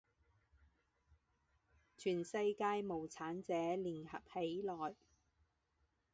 [1.95, 4.95] 全世界无产者，联合起来！